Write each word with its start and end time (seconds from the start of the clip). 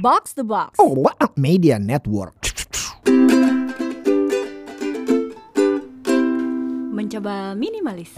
Box 0.00 0.32
the 0.32 0.40
Box. 0.40 0.80
Oh, 0.80 0.96
what 0.96 1.12
a 1.20 1.28
media 1.36 1.76
network. 1.76 2.32
Mencoba 6.96 7.52
minimalis. 7.52 8.16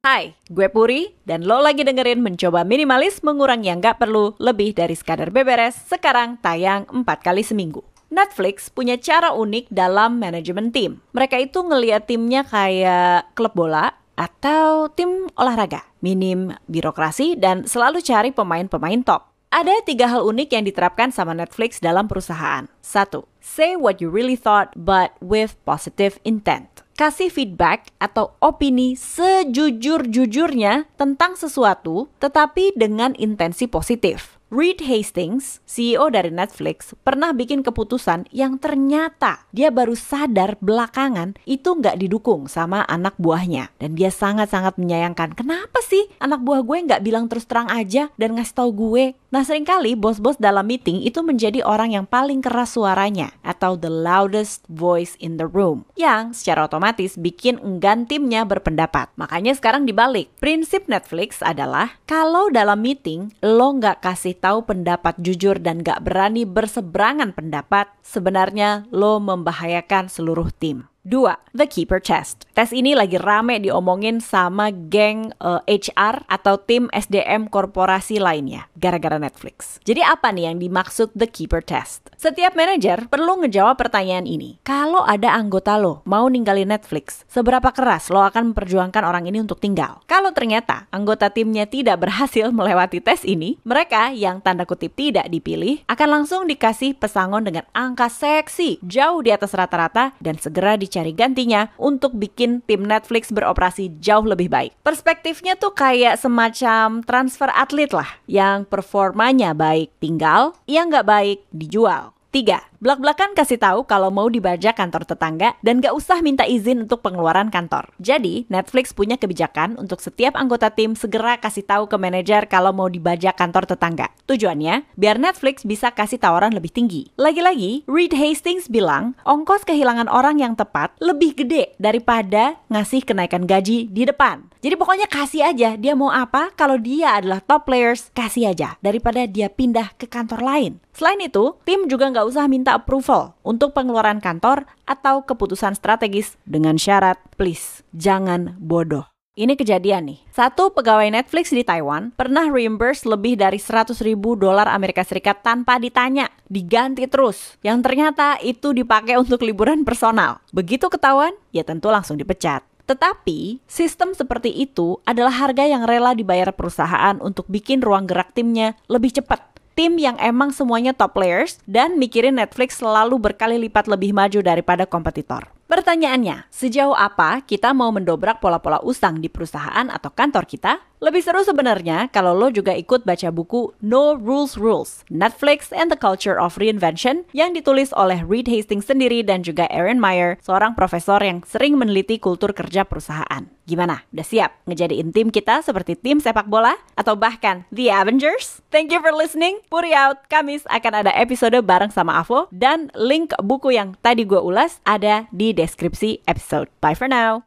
Hai, 0.00 0.32
gue 0.48 0.72
Puri, 0.72 1.12
dan 1.28 1.44
lo 1.44 1.60
lagi 1.60 1.84
dengerin 1.84 2.24
Mencoba 2.24 2.64
Minimalis 2.64 3.20
mengurangi 3.20 3.68
yang 3.68 3.84
gak 3.84 4.00
perlu 4.00 4.32
lebih 4.40 4.72
dari 4.72 4.96
sekadar 4.96 5.28
beberes, 5.28 5.76
sekarang 5.84 6.40
tayang 6.40 6.88
4 6.88 7.04
kali 7.20 7.44
seminggu. 7.44 7.84
Netflix 8.08 8.72
punya 8.72 8.96
cara 8.96 9.36
unik 9.36 9.68
dalam 9.68 10.16
manajemen 10.16 10.72
tim. 10.72 11.04
Mereka 11.12 11.36
itu 11.44 11.60
ngeliat 11.60 12.08
timnya 12.08 12.40
kayak 12.40 13.36
klub 13.36 13.52
bola 13.52 13.92
atau 14.16 14.88
tim 14.88 15.28
olahraga. 15.36 15.84
Minim 16.00 16.56
birokrasi 16.72 17.36
dan 17.36 17.68
selalu 17.68 18.00
cari 18.00 18.32
pemain-pemain 18.32 19.04
top. 19.04 19.31
Ada 19.52 19.84
tiga 19.84 20.08
hal 20.08 20.24
unik 20.24 20.48
yang 20.56 20.64
diterapkan 20.64 21.12
sama 21.12 21.36
Netflix 21.36 21.76
dalam 21.76 22.08
perusahaan. 22.08 22.64
Satu, 22.80 23.28
say 23.36 23.76
what 23.76 24.00
you 24.00 24.08
really 24.08 24.32
thought 24.32 24.72
but 24.72 25.12
with 25.20 25.60
positive 25.68 26.16
intent 26.24 26.72
kasih 26.92 27.32
feedback 27.32 27.90
atau 27.98 28.36
opini 28.38 28.94
sejujur-jujurnya 28.94 30.86
tentang 30.94 31.34
sesuatu, 31.34 32.06
tetapi 32.22 32.76
dengan 32.78 33.16
intensi 33.18 33.66
positif. 33.66 34.38
Reed 34.52 34.84
Hastings, 34.84 35.64
CEO 35.64 36.12
dari 36.12 36.28
Netflix, 36.28 36.92
pernah 37.00 37.32
bikin 37.32 37.64
keputusan 37.64 38.28
yang 38.36 38.60
ternyata 38.60 39.48
dia 39.48 39.72
baru 39.72 39.96
sadar 39.96 40.60
belakangan 40.60 41.40
itu 41.48 41.72
nggak 41.72 41.96
didukung 41.96 42.52
sama 42.52 42.84
anak 42.84 43.16
buahnya. 43.16 43.72
Dan 43.80 43.96
dia 43.96 44.12
sangat-sangat 44.12 44.76
menyayangkan, 44.76 45.32
kenapa 45.32 45.80
sih 45.80 46.04
anak 46.20 46.44
buah 46.44 46.68
gue 46.68 46.84
nggak 46.84 47.00
bilang 47.00 47.32
terus 47.32 47.48
terang 47.48 47.72
aja 47.72 48.12
dan 48.20 48.36
ngasih 48.36 48.52
tahu 48.52 48.70
gue? 48.76 49.16
Nah 49.32 49.40
sering 49.40 49.64
kali 49.64 49.96
bos-bos 49.96 50.36
dalam 50.36 50.68
meeting 50.68 51.00
itu 51.00 51.24
menjadi 51.24 51.64
orang 51.64 51.96
yang 51.96 52.04
paling 52.04 52.44
keras 52.44 52.76
suaranya 52.76 53.32
atau 53.40 53.80
the 53.80 53.88
loudest 53.88 54.68
voice 54.68 55.16
in 55.16 55.40
the 55.40 55.48
room 55.48 55.88
yang 55.96 56.36
secara 56.36 56.68
otomatis 56.68 57.16
bikin 57.16 57.56
enggan 57.64 58.04
timnya 58.04 58.44
berpendapat. 58.44 59.08
Makanya 59.16 59.56
sekarang 59.56 59.88
dibalik. 59.88 60.28
Prinsip 60.36 60.84
Netflix 60.84 61.40
adalah 61.40 61.96
kalau 62.04 62.52
dalam 62.52 62.84
meeting 62.84 63.32
lo 63.40 63.72
nggak 63.80 64.04
kasih 64.04 64.36
tahu 64.42 64.66
pendapat 64.66 65.16
jujur 65.22 65.56
dan 65.62 65.80
nggak 65.80 66.02
berani 66.02 66.42
berseberangan 66.42 67.32
pendapat, 67.32 67.88
sebenarnya 68.02 68.90
lo 68.90 69.22
membahayakan 69.22 70.10
seluruh 70.10 70.50
tim. 70.50 70.91
2. 71.02 71.42
The 71.52 71.66
Keeper 71.66 71.98
Test. 71.98 72.46
Tes 72.54 72.70
ini 72.70 72.94
lagi 72.94 73.18
rame 73.18 73.58
diomongin 73.58 74.22
sama 74.22 74.70
geng 74.70 75.34
uh, 75.42 75.58
eh, 75.66 75.82
HR 75.82 76.24
atau 76.30 76.62
tim 76.62 76.86
SDM 76.94 77.50
korporasi 77.50 78.22
lainnya 78.22 78.70
gara-gara 78.78 79.18
Netflix. 79.18 79.82
Jadi 79.82 79.98
apa 80.00 80.30
nih 80.30 80.48
yang 80.48 80.62
dimaksud 80.62 81.10
The 81.12 81.26
Keeper 81.26 81.60
Test? 81.66 82.06
Setiap 82.14 82.54
manajer 82.54 83.10
perlu 83.10 83.42
ngejawab 83.42 83.82
pertanyaan 83.82 84.30
ini. 84.30 84.62
Kalau 84.62 85.02
ada 85.02 85.34
anggota 85.34 85.74
lo 85.74 86.06
mau 86.06 86.30
ninggalin 86.30 86.70
Netflix, 86.70 87.26
seberapa 87.26 87.74
keras 87.74 88.06
lo 88.06 88.22
akan 88.22 88.54
memperjuangkan 88.54 89.02
orang 89.02 89.26
ini 89.26 89.42
untuk 89.42 89.58
tinggal? 89.58 90.00
Kalau 90.06 90.30
ternyata 90.30 90.86
anggota 90.94 91.34
timnya 91.34 91.66
tidak 91.66 91.98
berhasil 91.98 92.48
melewati 92.56 93.02
tes 93.02 93.26
ini, 93.26 93.58
mereka 93.66 94.14
yang 94.14 94.38
tanda 94.38 94.62
kutip 94.62 94.94
tidak 94.94 95.26
dipilih 95.26 95.82
akan 95.90 96.22
langsung 96.22 96.46
dikasih 96.46 96.94
pesangon 96.94 97.42
dengan 97.42 97.66
angka 97.74 98.06
seksi 98.06 98.78
jauh 98.86 99.18
di 99.18 99.34
atas 99.34 99.50
rata-rata 99.50 100.14
dan 100.22 100.38
segera 100.38 100.78
di 100.78 100.91
cari 100.92 101.16
gantinya 101.16 101.72
untuk 101.80 102.12
bikin 102.12 102.60
tim 102.68 102.84
Netflix 102.84 103.32
beroperasi 103.32 103.96
jauh 104.04 104.28
lebih 104.28 104.52
baik. 104.52 104.76
Perspektifnya 104.84 105.56
tuh 105.56 105.72
kayak 105.72 106.20
semacam 106.20 107.00
transfer 107.00 107.48
atlet 107.48 107.88
lah 107.90 108.20
yang 108.28 108.68
performanya 108.68 109.56
baik, 109.56 109.88
tinggal 109.96 110.52
yang 110.68 110.92
nggak 110.92 111.08
baik 111.08 111.38
dijual. 111.48 112.12
3. 112.32 112.71
Belak-belakan 112.82 113.38
kasih 113.38 113.62
tahu 113.62 113.86
kalau 113.86 114.10
mau 114.10 114.26
dibajak 114.26 114.74
kantor 114.74 115.06
tetangga 115.06 115.54
dan 115.62 115.78
gak 115.78 115.94
usah 115.94 116.18
minta 116.18 116.42
izin 116.42 116.82
untuk 116.82 116.98
pengeluaran 116.98 117.46
kantor. 117.46 117.94
Jadi, 118.02 118.42
Netflix 118.50 118.90
punya 118.90 119.14
kebijakan 119.14 119.78
untuk 119.78 120.02
setiap 120.02 120.34
anggota 120.34 120.66
tim 120.66 120.98
segera 120.98 121.38
kasih 121.38 121.62
tahu 121.62 121.86
ke 121.86 121.94
manajer 121.94 122.50
kalau 122.50 122.74
mau 122.74 122.90
dibajak 122.90 123.38
kantor 123.38 123.70
tetangga. 123.70 124.10
Tujuannya, 124.26 124.98
biar 124.98 125.22
Netflix 125.22 125.62
bisa 125.62 125.94
kasih 125.94 126.18
tawaran 126.18 126.58
lebih 126.58 126.74
tinggi. 126.74 127.06
Lagi-lagi, 127.14 127.86
Reed 127.86 128.18
Hastings 128.18 128.66
bilang, 128.66 129.14
ongkos 129.22 129.62
kehilangan 129.62 130.10
orang 130.10 130.42
yang 130.42 130.58
tepat 130.58 130.90
lebih 130.98 131.38
gede 131.38 131.78
daripada 131.78 132.58
ngasih 132.66 133.06
kenaikan 133.06 133.46
gaji 133.46 133.86
di 133.94 134.02
depan. 134.10 134.50
Jadi 134.58 134.74
pokoknya 134.74 135.06
kasih 135.06 135.54
aja 135.54 135.78
dia 135.78 135.94
mau 135.94 136.10
apa, 136.10 136.50
kalau 136.58 136.82
dia 136.82 137.14
adalah 137.14 137.38
top 137.38 137.70
players, 137.70 138.10
kasih 138.10 138.50
aja 138.50 138.74
daripada 138.82 139.22
dia 139.30 139.46
pindah 139.46 139.94
ke 139.94 140.10
kantor 140.10 140.42
lain. 140.42 140.82
Selain 140.92 141.16
itu, 141.24 141.56
tim 141.64 141.88
juga 141.88 142.12
nggak 142.12 142.28
usah 142.28 142.44
minta 142.52 142.71
approval 142.74 143.36
untuk 143.44 143.76
pengeluaran 143.76 144.18
kantor 144.18 144.64
atau 144.88 145.22
keputusan 145.22 145.76
strategis 145.76 146.40
dengan 146.48 146.80
syarat 146.80 147.20
please 147.36 147.84
jangan 147.92 148.56
bodoh. 148.58 149.12
Ini 149.32 149.56
kejadian 149.56 150.12
nih. 150.12 150.20
Satu 150.28 150.76
pegawai 150.76 151.08
Netflix 151.08 151.56
di 151.56 151.64
Taiwan 151.64 152.12
pernah 152.12 152.52
reimburse 152.52 153.08
lebih 153.08 153.40
dari 153.40 153.56
100 153.56 153.96
ribu 154.04 154.36
dolar 154.36 154.68
Amerika 154.68 155.00
Serikat 155.00 155.40
tanpa 155.40 155.80
ditanya. 155.80 156.28
Diganti 156.52 157.08
terus. 157.08 157.56
Yang 157.64 157.80
ternyata 157.80 158.36
itu 158.44 158.76
dipakai 158.76 159.16
untuk 159.16 159.40
liburan 159.40 159.88
personal. 159.88 160.44
Begitu 160.52 160.92
ketahuan, 160.92 161.32
ya 161.48 161.64
tentu 161.64 161.88
langsung 161.88 162.20
dipecat. 162.20 162.60
Tetapi, 162.84 163.64
sistem 163.64 164.12
seperti 164.12 164.52
itu 164.52 165.00
adalah 165.08 165.32
harga 165.32 165.64
yang 165.64 165.88
rela 165.88 166.12
dibayar 166.12 166.52
perusahaan 166.52 167.16
untuk 167.24 167.48
bikin 167.48 167.80
ruang 167.80 168.04
gerak 168.04 168.36
timnya 168.36 168.76
lebih 168.84 169.16
cepat 169.16 169.51
tim 169.72 169.96
yang 169.96 170.16
emang 170.20 170.52
semuanya 170.52 170.92
top 170.92 171.16
players 171.16 171.60
dan 171.64 171.96
mikirin 171.96 172.36
Netflix 172.36 172.80
selalu 172.80 173.18
berkali 173.18 173.56
lipat 173.68 173.88
lebih 173.88 174.12
maju 174.16 174.40
daripada 174.44 174.84
kompetitor. 174.84 175.48
Pertanyaannya, 175.72 176.52
sejauh 176.52 176.92
apa 176.92 177.40
kita 177.48 177.72
mau 177.72 177.88
mendobrak 177.88 178.44
pola-pola 178.44 178.76
usang 178.84 179.24
di 179.24 179.32
perusahaan 179.32 179.88
atau 179.88 180.12
kantor 180.12 180.44
kita? 180.44 180.84
Lebih 181.00 181.24
seru 181.24 181.40
sebenarnya 181.40 182.12
kalau 182.12 182.36
lo 182.36 182.52
juga 182.52 182.76
ikut 182.76 183.08
baca 183.08 183.32
buku 183.32 183.72
No 183.80 184.12
Rules 184.12 184.60
Rules, 184.60 185.00
Netflix 185.08 185.72
and 185.72 185.88
the 185.88 185.96
Culture 185.96 186.36
of 186.36 186.60
Reinvention 186.60 187.24
yang 187.32 187.56
ditulis 187.56 187.88
oleh 187.96 188.20
Reed 188.20 188.52
Hastings 188.52 188.84
sendiri 188.84 189.24
dan 189.24 189.40
juga 189.40 189.64
Aaron 189.72 189.96
Meyer, 189.96 190.36
seorang 190.44 190.76
profesor 190.76 191.24
yang 191.24 191.40
sering 191.48 191.80
meneliti 191.80 192.20
kultur 192.20 192.52
kerja 192.52 192.84
perusahaan. 192.84 193.48
Gimana? 193.64 194.02
Udah 194.10 194.26
siap 194.26 194.50
ngejadiin 194.66 195.14
tim 195.14 195.28
kita 195.30 195.62
seperti 195.62 195.94
tim 195.94 196.18
sepak 196.18 196.50
bola? 196.50 196.74
Atau 196.98 197.14
bahkan 197.14 197.64
The 197.70 197.90
Avengers? 197.94 198.60
Thank 198.74 198.90
you 198.90 198.98
for 198.98 199.14
listening. 199.14 199.62
Puri 199.70 199.94
out. 199.94 200.26
Kamis 200.26 200.66
akan 200.66 201.06
ada 201.06 201.12
episode 201.14 201.58
bareng 201.62 201.94
sama 201.94 202.18
Avo 202.18 202.50
dan 202.50 202.90
link 202.98 203.30
buku 203.38 203.74
yang 203.74 203.94
tadi 204.02 204.26
gue 204.26 204.40
ulas 204.40 204.82
ada 204.82 205.30
di 205.30 205.54
deskripsi 205.54 206.26
episode. 206.26 206.70
Bye 206.82 206.98
for 206.98 207.06
now. 207.06 207.46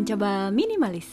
mencoba 0.00 0.48
minimalis. 0.50 1.12